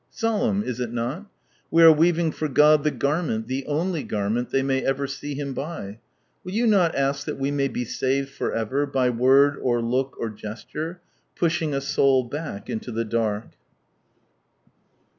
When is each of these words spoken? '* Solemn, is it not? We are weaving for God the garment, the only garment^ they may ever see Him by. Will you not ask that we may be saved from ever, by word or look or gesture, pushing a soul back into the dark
'* 0.05 0.09
Solemn, 0.23 0.63
is 0.63 0.79
it 0.79 0.91
not? 0.91 1.27
We 1.69 1.83
are 1.83 1.91
weaving 1.91 2.31
for 2.31 2.47
God 2.47 2.83
the 2.83 2.89
garment, 2.89 3.47
the 3.47 3.63
only 3.67 4.03
garment^ 4.03 4.49
they 4.49 4.63
may 4.63 4.83
ever 4.83 5.05
see 5.05 5.35
Him 5.35 5.53
by. 5.53 5.99
Will 6.43 6.53
you 6.53 6.65
not 6.65 6.95
ask 6.95 7.23
that 7.27 7.37
we 7.37 7.51
may 7.51 7.67
be 7.67 7.85
saved 7.85 8.29
from 8.29 8.57
ever, 8.57 8.87
by 8.87 9.11
word 9.11 9.57
or 9.61 9.79
look 9.79 10.15
or 10.19 10.31
gesture, 10.31 11.01
pushing 11.35 11.75
a 11.75 11.81
soul 11.81 12.23
back 12.23 12.67
into 12.67 12.91
the 12.91 13.05
dark 13.05 13.49